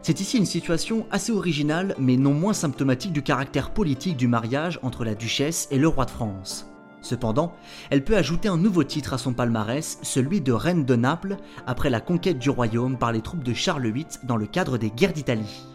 C'est 0.00 0.22
ici 0.22 0.38
une 0.38 0.46
situation 0.46 1.04
assez 1.10 1.30
originale 1.30 1.94
mais 1.98 2.16
non 2.16 2.32
moins 2.32 2.54
symptomatique 2.54 3.12
du 3.12 3.20
caractère 3.20 3.74
politique 3.74 4.16
du 4.16 4.28
mariage 4.28 4.80
entre 4.82 5.04
la 5.04 5.14
duchesse 5.14 5.68
et 5.70 5.78
le 5.78 5.88
roi 5.88 6.06
de 6.06 6.10
France. 6.10 6.69
Cependant, 7.02 7.54
elle 7.90 8.04
peut 8.04 8.16
ajouter 8.16 8.48
un 8.48 8.58
nouveau 8.58 8.84
titre 8.84 9.14
à 9.14 9.18
son 9.18 9.32
palmarès, 9.32 9.98
celui 10.02 10.40
de 10.40 10.52
reine 10.52 10.84
de 10.84 10.96
Naples, 10.96 11.36
après 11.66 11.90
la 11.90 12.00
conquête 12.00 12.38
du 12.38 12.50
royaume 12.50 12.98
par 12.98 13.12
les 13.12 13.22
troupes 13.22 13.42
de 13.44 13.54
Charles 13.54 13.90
VIII 13.90 14.06
dans 14.24 14.36
le 14.36 14.46
cadre 14.46 14.76
des 14.76 14.90
guerres 14.90 15.12
d'Italie. 15.12 15.66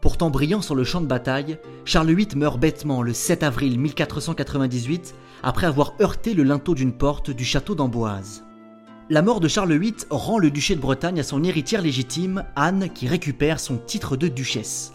Pourtant 0.00 0.30
brillant 0.30 0.62
sur 0.62 0.74
le 0.74 0.84
champ 0.84 1.00
de 1.00 1.06
bataille, 1.06 1.58
Charles 1.84 2.14
VIII 2.14 2.36
meurt 2.36 2.58
bêtement 2.58 3.02
le 3.02 3.12
7 3.12 3.42
avril 3.42 3.78
1498 3.78 5.14
après 5.42 5.66
avoir 5.66 5.94
heurté 6.00 6.34
le 6.34 6.44
linteau 6.44 6.74
d'une 6.74 6.92
porte 6.92 7.30
du 7.30 7.44
château 7.44 7.74
d'Amboise. 7.74 8.44
La 9.10 9.22
mort 9.22 9.40
de 9.40 9.48
Charles 9.48 9.76
VIII 9.76 9.94
rend 10.10 10.38
le 10.38 10.50
duché 10.50 10.76
de 10.76 10.80
Bretagne 10.80 11.20
à 11.20 11.22
son 11.22 11.42
héritière 11.42 11.82
légitime, 11.82 12.44
Anne, 12.56 12.90
qui 12.94 13.08
récupère 13.08 13.58
son 13.58 13.78
titre 13.78 14.16
de 14.16 14.28
duchesse. 14.28 14.92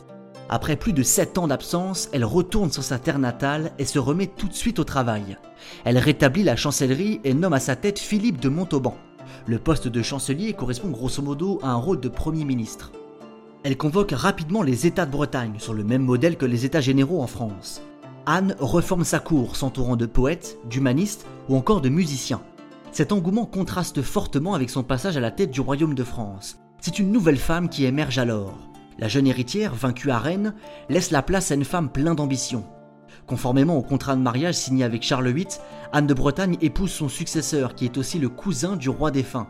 Après 0.50 0.76
plus 0.76 0.94
de 0.94 1.04
7 1.04 1.38
ans 1.38 1.48
d'absence, 1.48 2.10
elle 2.12 2.26
retourne 2.26 2.72
sur 2.72 2.84
sa 2.84 3.00
terre 3.00 3.20
natale 3.20 3.72
et 3.80 3.86
se 3.86 4.00
remet 4.00 4.28
tout 4.28 4.48
de 4.48 4.54
suite 4.54 4.80
au 4.80 4.84
travail. 4.84 5.38
Elle 5.86 5.98
rétablit 5.98 6.44
la 6.44 6.56
chancellerie 6.56 7.22
et 7.24 7.34
nomme 7.34 7.54
à 7.54 7.60
sa 7.60 7.76
tête 7.76 8.00
Philippe 8.00 8.42
de 8.42 8.50
Montauban. 8.50 8.96
Le 9.46 9.58
poste 9.58 9.88
de 9.88 10.02
chancelier 10.02 10.54
correspond 10.54 10.90
grosso 10.90 11.22
modo 11.22 11.60
à 11.64 11.70
un 11.70 11.76
rôle 11.76 12.00
de 12.00 12.10
Premier 12.10 12.46
ministre. 12.46 12.92
Elle 13.64 13.78
convoque 13.78 14.12
rapidement 14.12 14.62
les 14.62 14.86
États 14.86 15.06
de 15.06 15.12
Bretagne, 15.12 15.56
sur 15.58 15.74
le 15.74 15.86
même 15.86 16.04
modèle 16.04 16.38
que 16.38 16.46
les 16.46 16.66
États 16.66 16.82
généraux 16.82 17.22
en 17.22 17.28
France. 17.28 17.82
Anne 18.26 18.56
reforme 18.60 19.04
sa 19.04 19.20
cour, 19.20 19.56
s'entourant 19.56 19.96
de 19.96 20.06
poètes, 20.06 20.58
d'humanistes 20.70 21.26
ou 21.50 21.56
encore 21.56 21.82
de 21.82 21.90
musiciens. 21.90 22.42
Cet 22.92 23.12
engouement 23.12 23.46
contraste 23.46 24.02
fortement 24.02 24.54
avec 24.54 24.70
son 24.70 24.84
passage 24.84 25.18
à 25.18 25.22
la 25.22 25.32
tête 25.32 25.52
du 25.52 25.62
royaume 25.62 25.96
de 25.96 26.04
France. 26.04 26.58
C'est 26.80 27.00
une 27.00 27.12
nouvelle 27.12 27.38
femme 27.38 27.70
qui 27.70 27.86
émerge 27.86 28.18
alors. 28.18 28.73
La 29.00 29.08
jeune 29.08 29.28
héritière, 29.28 29.74
vaincue 29.74 30.12
à 30.12 30.20
Rennes, 30.20 30.54
laisse 30.90 31.12
la 31.12 31.22
place 31.22 31.52
à 31.52 31.56
une 31.56 31.66
femme 31.66 31.90
pleine 31.90 32.16
d'ambition. 32.16 32.66
Conformément 33.26 33.78
au 33.78 33.82
contrat 33.82 34.16
de 34.16 34.22
mariage 34.22 34.56
signé 34.56 34.84
avec 34.84 35.04
Charles 35.04 35.30
VIII, 35.30 35.48
Anne 35.92 36.08
de 36.08 36.14
Bretagne 36.14 36.58
épouse 36.62 36.92
son 36.92 37.10
successeur, 37.10 37.76
qui 37.76 37.86
est 37.86 37.98
aussi 37.98 38.20
le 38.20 38.30
cousin 38.30 38.76
du 38.76 38.90
roi 38.90 39.12
défunt. 39.12 39.48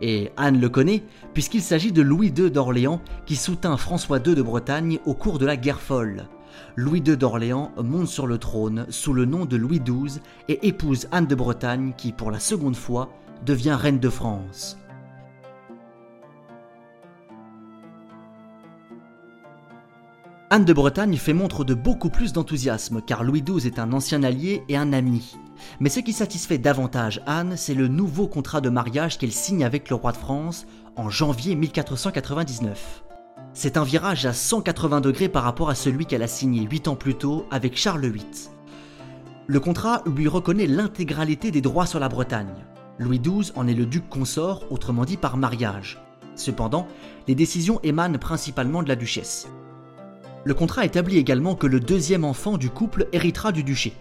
Et 0.00 0.32
Anne 0.36 0.60
le 0.60 0.68
connaît, 0.68 1.04
puisqu'il 1.34 1.62
s'agit 1.62 1.92
de 1.92 2.02
Louis 2.02 2.32
II 2.36 2.50
d'Orléans, 2.50 3.00
qui 3.26 3.36
soutint 3.36 3.76
François 3.76 4.18
II 4.18 4.34
de 4.34 4.42
Bretagne 4.42 4.98
au 5.04 5.14
cours 5.14 5.38
de 5.38 5.46
la 5.46 5.56
guerre 5.56 5.80
folle. 5.80 6.26
Louis 6.76 7.02
II 7.06 7.16
d'Orléans 7.16 7.70
monte 7.82 8.08
sur 8.08 8.26
le 8.26 8.38
trône 8.38 8.86
sous 8.88 9.12
le 9.12 9.24
nom 9.24 9.44
de 9.44 9.56
Louis 9.56 9.80
XII 9.80 10.20
et 10.48 10.66
épouse 10.66 11.08
Anne 11.12 11.26
de 11.26 11.34
Bretagne, 11.34 11.92
qui 11.96 12.12
pour 12.12 12.30
la 12.30 12.40
seconde 12.40 12.76
fois 12.76 13.10
devient 13.44 13.76
reine 13.78 14.00
de 14.00 14.08
France. 14.08 14.78
Anne 20.52 20.66
de 20.66 20.74
Bretagne 20.74 21.16
fait 21.16 21.32
montre 21.32 21.64
de 21.64 21.72
beaucoup 21.72 22.10
plus 22.10 22.34
d'enthousiasme 22.34 23.00
car 23.00 23.24
Louis 23.24 23.40
XII 23.40 23.66
est 23.66 23.78
un 23.78 23.90
ancien 23.94 24.22
allié 24.22 24.62
et 24.68 24.76
un 24.76 24.92
ami. 24.92 25.34
Mais 25.80 25.88
ce 25.88 25.98
qui 25.98 26.12
satisfait 26.12 26.58
davantage 26.58 27.22
Anne, 27.24 27.54
c'est 27.56 27.72
le 27.72 27.88
nouveau 27.88 28.28
contrat 28.28 28.60
de 28.60 28.68
mariage 28.68 29.16
qu'elle 29.16 29.32
signe 29.32 29.64
avec 29.64 29.88
le 29.88 29.96
roi 29.96 30.12
de 30.12 30.18
France 30.18 30.66
en 30.94 31.08
janvier 31.08 31.54
1499. 31.54 33.02
C'est 33.54 33.78
un 33.78 33.82
virage 33.82 34.26
à 34.26 34.34
180 34.34 35.00
degrés 35.00 35.30
par 35.30 35.44
rapport 35.44 35.70
à 35.70 35.74
celui 35.74 36.04
qu'elle 36.04 36.22
a 36.22 36.28
signé 36.28 36.68
8 36.70 36.88
ans 36.88 36.96
plus 36.96 37.14
tôt 37.14 37.46
avec 37.50 37.74
Charles 37.74 38.04
VIII. 38.04 38.50
Le 39.46 39.58
contrat 39.58 40.02
lui 40.04 40.28
reconnaît 40.28 40.66
l'intégralité 40.66 41.50
des 41.50 41.62
droits 41.62 41.86
sur 41.86 41.98
la 41.98 42.10
Bretagne. 42.10 42.66
Louis 42.98 43.20
XII 43.20 43.52
en 43.56 43.66
est 43.66 43.72
le 43.72 43.86
duc 43.86 44.06
consort, 44.10 44.70
autrement 44.70 45.06
dit 45.06 45.16
par 45.16 45.38
mariage. 45.38 45.98
Cependant, 46.34 46.86
les 47.26 47.34
décisions 47.34 47.80
émanent 47.82 48.18
principalement 48.18 48.82
de 48.82 48.90
la 48.90 48.96
duchesse. 48.96 49.48
Le 50.44 50.54
contrat 50.54 50.84
établit 50.84 51.18
également 51.18 51.54
que 51.54 51.68
le 51.68 51.78
deuxième 51.78 52.24
enfant 52.24 52.58
du 52.58 52.68
couple 52.68 53.06
héritera 53.12 53.52
du 53.52 53.62
duché. 53.62 53.92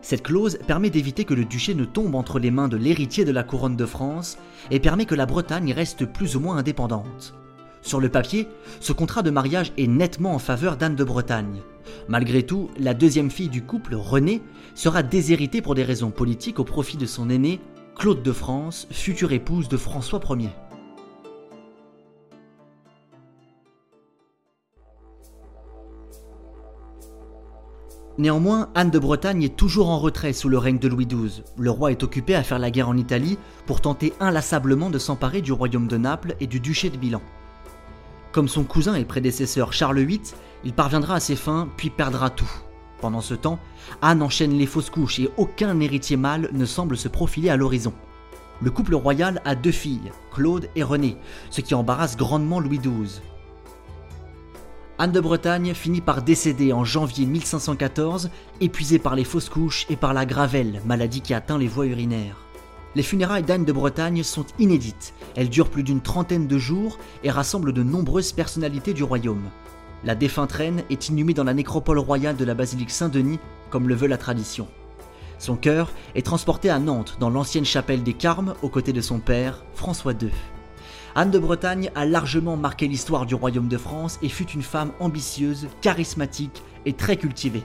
Cette 0.00 0.22
clause 0.22 0.58
permet 0.66 0.90
d'éviter 0.90 1.24
que 1.24 1.34
le 1.34 1.44
duché 1.44 1.74
ne 1.74 1.84
tombe 1.84 2.14
entre 2.14 2.38
les 2.38 2.52
mains 2.52 2.68
de 2.68 2.76
l'héritier 2.76 3.24
de 3.24 3.32
la 3.32 3.42
couronne 3.42 3.76
de 3.76 3.86
France 3.86 4.38
et 4.70 4.78
permet 4.78 5.06
que 5.06 5.16
la 5.16 5.26
Bretagne 5.26 5.72
reste 5.72 6.04
plus 6.06 6.36
ou 6.36 6.40
moins 6.40 6.56
indépendante. 6.56 7.34
Sur 7.82 8.00
le 8.00 8.08
papier, 8.08 8.46
ce 8.80 8.92
contrat 8.92 9.22
de 9.22 9.30
mariage 9.30 9.72
est 9.76 9.88
nettement 9.88 10.34
en 10.34 10.38
faveur 10.38 10.76
d'Anne 10.76 10.96
de 10.96 11.04
Bretagne. 11.04 11.62
Malgré 12.06 12.44
tout, 12.44 12.70
la 12.78 12.94
deuxième 12.94 13.30
fille 13.30 13.48
du 13.48 13.62
couple, 13.62 13.94
Renée, 13.96 14.42
sera 14.74 15.02
déshéritée 15.02 15.62
pour 15.62 15.74
des 15.74 15.84
raisons 15.84 16.10
politiques 16.10 16.60
au 16.60 16.64
profit 16.64 16.96
de 16.96 17.06
son 17.06 17.28
aîné, 17.28 17.60
Claude 17.96 18.22
de 18.22 18.32
France, 18.32 18.86
future 18.90 19.32
épouse 19.32 19.68
de 19.68 19.76
François 19.76 20.20
Ier. 20.30 20.50
Néanmoins, 28.18 28.68
Anne 28.74 28.90
de 28.90 28.98
Bretagne 28.98 29.44
est 29.44 29.56
toujours 29.56 29.90
en 29.90 30.00
retrait 30.00 30.32
sous 30.32 30.48
le 30.48 30.58
règne 30.58 30.80
de 30.80 30.88
Louis 30.88 31.06
XII. 31.06 31.44
Le 31.56 31.70
roi 31.70 31.92
est 31.92 32.02
occupé 32.02 32.34
à 32.34 32.42
faire 32.42 32.58
la 32.58 32.72
guerre 32.72 32.88
en 32.88 32.96
Italie 32.96 33.38
pour 33.64 33.80
tenter 33.80 34.12
inlassablement 34.18 34.90
de 34.90 34.98
s'emparer 34.98 35.40
du 35.40 35.52
royaume 35.52 35.86
de 35.86 35.96
Naples 35.96 36.34
et 36.40 36.48
du 36.48 36.58
duché 36.58 36.90
de 36.90 36.98
Milan. 36.98 37.22
Comme 38.32 38.48
son 38.48 38.64
cousin 38.64 38.96
et 38.96 39.04
prédécesseur 39.04 39.72
Charles 39.72 40.00
VIII, 40.00 40.20
il 40.64 40.72
parviendra 40.72 41.14
à 41.14 41.20
ses 41.20 41.36
fins 41.36 41.68
puis 41.76 41.90
perdra 41.90 42.28
tout. 42.28 42.50
Pendant 43.00 43.20
ce 43.20 43.34
temps, 43.34 43.60
Anne 44.02 44.20
enchaîne 44.20 44.58
les 44.58 44.66
fausses 44.66 44.90
couches 44.90 45.20
et 45.20 45.30
aucun 45.36 45.78
héritier 45.78 46.16
mâle 46.16 46.50
ne 46.52 46.64
semble 46.64 46.96
se 46.96 47.06
profiler 47.06 47.50
à 47.50 47.56
l'horizon. 47.56 47.92
Le 48.60 48.72
couple 48.72 48.96
royal 48.96 49.40
a 49.44 49.54
deux 49.54 49.70
filles, 49.70 50.10
Claude 50.32 50.68
et 50.74 50.82
Renée, 50.82 51.16
ce 51.50 51.60
qui 51.60 51.76
embarrasse 51.76 52.16
grandement 52.16 52.58
Louis 52.58 52.80
XII. 52.80 53.22
Anne 55.00 55.12
de 55.12 55.20
Bretagne 55.20 55.74
finit 55.74 56.00
par 56.00 56.22
décéder 56.22 56.72
en 56.72 56.82
janvier 56.82 57.24
1514, 57.24 58.30
épuisée 58.60 58.98
par 58.98 59.14
les 59.14 59.22
fausses 59.22 59.48
couches 59.48 59.86
et 59.90 59.94
par 59.94 60.12
la 60.12 60.26
gravelle, 60.26 60.82
maladie 60.86 61.20
qui 61.20 61.34
atteint 61.34 61.56
les 61.56 61.68
voies 61.68 61.86
urinaires. 61.86 62.36
Les 62.96 63.04
funérailles 63.04 63.44
d'Anne 63.44 63.64
de 63.64 63.72
Bretagne 63.72 64.24
sont 64.24 64.44
inédites, 64.58 65.14
elles 65.36 65.50
durent 65.50 65.70
plus 65.70 65.84
d'une 65.84 66.00
trentaine 66.00 66.48
de 66.48 66.58
jours 66.58 66.98
et 67.22 67.30
rassemblent 67.30 67.72
de 67.72 67.84
nombreuses 67.84 68.32
personnalités 68.32 68.92
du 68.92 69.04
royaume. 69.04 69.50
La 70.02 70.16
défunte 70.16 70.50
reine 70.50 70.82
est 70.90 71.08
inhumée 71.08 71.34
dans 71.34 71.44
la 71.44 71.54
nécropole 71.54 72.00
royale 72.00 72.36
de 72.36 72.44
la 72.44 72.54
basilique 72.54 72.90
Saint-Denis, 72.90 73.38
comme 73.70 73.88
le 73.88 73.94
veut 73.94 74.08
la 74.08 74.18
tradition. 74.18 74.66
Son 75.38 75.54
cœur 75.54 75.92
est 76.16 76.26
transporté 76.26 76.70
à 76.70 76.80
Nantes, 76.80 77.18
dans 77.20 77.30
l'ancienne 77.30 77.64
chapelle 77.64 78.02
des 78.02 78.14
Carmes, 78.14 78.54
aux 78.62 78.68
côtés 78.68 78.92
de 78.92 79.00
son 79.00 79.20
père, 79.20 79.64
François 79.74 80.12
II. 80.12 80.32
Anne 81.18 81.32
de 81.32 81.38
Bretagne 81.40 81.90
a 81.96 82.04
largement 82.04 82.56
marqué 82.56 82.86
l'histoire 82.86 83.26
du 83.26 83.34
royaume 83.34 83.66
de 83.66 83.76
France 83.76 84.20
et 84.22 84.28
fut 84.28 84.48
une 84.50 84.62
femme 84.62 84.92
ambitieuse, 85.00 85.66
charismatique 85.80 86.62
et 86.86 86.92
très 86.92 87.16
cultivée. 87.16 87.64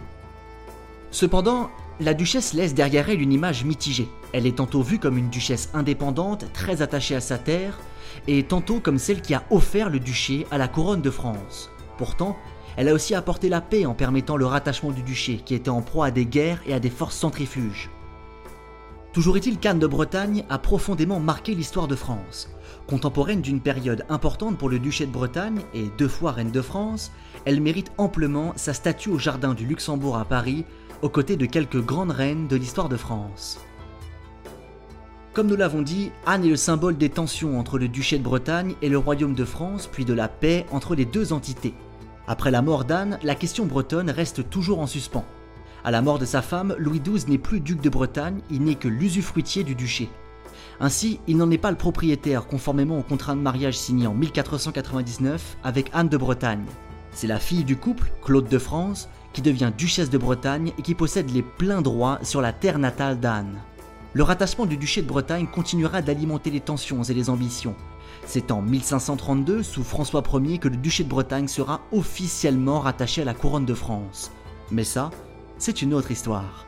Cependant, 1.12 1.70
la 2.00 2.16
duchesse 2.16 2.54
laisse 2.54 2.74
derrière 2.74 3.12
elle 3.12 3.22
une 3.22 3.32
image 3.32 3.64
mitigée. 3.64 4.10
Elle 4.32 4.48
est 4.48 4.58
tantôt 4.58 4.82
vue 4.82 4.98
comme 4.98 5.20
une 5.20 5.30
duchesse 5.30 5.70
indépendante, 5.76 6.52
très 6.52 6.82
attachée 6.82 7.14
à 7.14 7.22
sa 7.22 7.38
terre, 7.38 7.78
et 8.28 8.42
tantôt 8.42 8.80
comme 8.80 8.98
celle 8.98 9.22
qui 9.22 9.36
a 9.36 9.44
offert 9.52 9.92
le 9.92 10.00
duché 10.00 10.48
à 10.50 10.58
la 10.58 10.68
couronne 10.68 11.04
de 11.04 11.12
France. 11.12 11.70
Pourtant, 12.00 12.36
elle 12.76 12.90
a 12.90 12.94
aussi 12.96 13.14
apporté 13.14 13.50
la 13.50 13.62
paix 13.62 13.86
en 13.86 13.94
permettant 13.94 14.36
le 14.36 14.48
rattachement 14.48 14.90
du 14.90 15.04
duché, 15.04 15.38
qui 15.46 15.54
était 15.54 15.70
en 15.70 15.84
proie 15.84 16.08
à 16.08 16.12
des 16.12 16.26
guerres 16.26 16.64
et 16.66 16.74
à 16.74 16.80
des 16.80 16.90
forces 16.90 17.18
centrifuges. 17.18 17.92
Toujours 19.14 19.38
est-il 19.38 19.60
qu'Anne 19.60 19.78
de 19.78 19.86
Bretagne 19.86 20.44
a 20.50 20.58
profondément 20.58 21.20
marqué 21.20 21.54
l'histoire 21.54 21.88
de 21.88 21.96
France. 21.96 22.50
Contemporaine 22.88 23.42
d'une 23.42 23.62
période 23.62 24.06
importante 24.10 24.58
pour 24.58 24.70
le 24.70 24.78
duché 24.78 25.06
de 25.06 25.12
Bretagne 25.12 25.62
et 25.74 25.86
deux 25.98 26.10
fois 26.10 26.34
reine 26.34 26.52
de 26.52 26.62
France, 26.62 27.12
elle 27.46 27.62
mérite 27.62 27.92
amplement 27.98 28.54
sa 28.58 28.74
statue 28.74 29.10
au 29.10 29.18
jardin 29.18 29.54
du 29.54 29.66
Luxembourg 29.66 30.18
à 30.18 30.26
Paris, 30.26 30.66
aux 31.02 31.10
côtés 31.10 31.38
de 31.38 31.46
quelques 31.46 31.82
grandes 31.82 32.12
reines 32.12 32.48
de 32.48 32.56
l'histoire 32.56 32.90
de 32.90 32.98
France. 32.98 33.60
Comme 35.34 35.48
nous 35.48 35.56
l'avons 35.56 35.82
dit, 35.82 36.12
Anne 36.26 36.46
est 36.46 36.50
le 36.50 36.56
symbole 36.56 36.98
des 36.98 37.10
tensions 37.10 37.58
entre 37.58 37.80
le 37.80 37.88
duché 37.88 38.18
de 38.18 38.24
Bretagne 38.24 38.76
et 38.82 38.90
le 38.90 38.98
royaume 38.98 39.34
de 39.34 39.46
France, 39.46 39.90
puis 39.92 40.06
de 40.06 40.14
la 40.14 40.28
paix 40.28 40.66
entre 40.72 40.94
les 40.94 41.06
deux 41.06 41.34
entités. 41.34 41.74
Après 42.28 42.52
la 42.52 42.62
mort 42.62 42.86
d'Anne, 42.86 43.18
la 43.24 43.34
question 43.34 43.66
bretonne 43.66 44.10
reste 44.10 44.50
toujours 44.50 44.80
en 44.80 44.88
suspens. 44.88 45.26
À 45.84 45.92
la 45.92 46.02
mort 46.02 46.20
de 46.20 46.26
sa 46.26 46.42
femme, 46.42 46.76
Louis 46.78 47.02
XII 47.02 47.30
n'est 47.30 47.38
plus 47.38 47.62
duc 47.62 47.82
de 47.82 47.90
Bretagne, 47.90 48.42
il 48.52 48.62
n'est 48.62 48.76
que 48.76 48.88
l'usufruitier 48.88 49.64
du 49.64 49.74
duché. 49.74 50.10
Ainsi, 50.80 51.20
il 51.28 51.38
n'en 51.38 51.52
est 51.52 51.58
pas 51.58 51.72
le 51.72 51.78
propriétaire 51.78 52.48
conformément 52.48 53.00
au 53.00 53.04
contrat 53.04 53.36
de 53.36 53.40
mariage 53.40 53.78
signé 53.78 54.08
en 54.08 54.14
1499 54.14 55.58
avec 55.64 55.90
Anne 55.94 56.10
de 56.10 56.18
Bretagne. 56.18 56.66
C'est 57.12 57.28
la 57.28 57.40
fille 57.40 57.64
du 57.64 57.78
couple, 57.78 58.12
Claude 58.24 58.50
de 58.50 58.58
France, 58.58 59.08
qui 59.34 59.42
devient 59.42 59.72
duchesse 59.78 60.10
de 60.10 60.18
Bretagne 60.18 60.74
et 60.78 60.82
qui 60.82 60.96
possède 60.96 61.30
les 61.32 61.44
pleins 61.44 61.82
droits 61.82 62.20
sur 62.24 62.42
la 62.42 62.54
terre 62.54 62.80
natale 62.80 63.20
d'Anne. 63.20 63.60
Le 64.14 64.24
rattachement 64.24 64.66
du 64.66 64.78
duché 64.78 65.02
de 65.02 65.08
Bretagne 65.08 65.48
continuera 65.48 66.02
d'alimenter 66.02 66.52
les 66.52 66.60
tensions 66.60 67.04
et 67.04 67.14
les 67.14 67.30
ambitions. 67.30 67.76
C'est 68.26 68.52
en 68.52 68.62
1532, 68.62 69.64
sous 69.64 69.84
François 69.84 70.24
Ier, 70.34 70.60
que 70.60 70.68
le 70.68 70.78
duché 70.78 71.04
de 71.04 71.10
Bretagne 71.10 71.48
sera 71.48 71.82
officiellement 71.92 72.80
rattaché 72.80 73.24
à 73.24 73.26
la 73.26 73.34
couronne 73.34 73.66
de 73.66 73.74
France. 73.74 74.32
Mais 74.72 74.84
ça, 74.84 75.10
c'est 75.58 75.82
une 75.82 75.94
autre 75.94 76.12
histoire. 76.12 76.66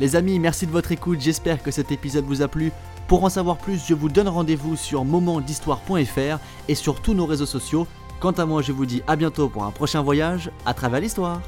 Les 0.00 0.16
amis, 0.16 0.40
merci 0.40 0.66
de 0.66 0.72
votre 0.72 0.90
écoute, 0.90 1.20
j'espère 1.20 1.62
que 1.62 1.70
cet 1.70 1.92
épisode 1.92 2.24
vous 2.24 2.42
a 2.42 2.48
plu. 2.48 2.72
Pour 3.06 3.22
en 3.22 3.28
savoir 3.28 3.58
plus, 3.58 3.84
je 3.86 3.94
vous 3.94 4.08
donne 4.08 4.28
rendez-vous 4.28 4.76
sur 4.76 5.04
momentdhistoire.fr 5.04 6.38
et 6.68 6.74
sur 6.74 7.00
tous 7.00 7.14
nos 7.14 7.26
réseaux 7.26 7.46
sociaux. 7.46 7.86
Quant 8.18 8.32
à 8.32 8.44
moi, 8.44 8.60
je 8.60 8.72
vous 8.72 8.86
dis 8.86 9.02
à 9.06 9.14
bientôt 9.14 9.48
pour 9.48 9.64
un 9.64 9.70
prochain 9.70 10.02
voyage 10.02 10.50
à 10.66 10.74
travers 10.74 11.00
l'histoire. 11.00 11.40